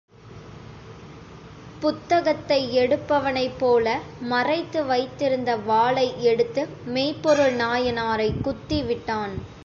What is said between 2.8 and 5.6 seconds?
எடுப்பவனைப் போல மறைத்து வைத்திருந்த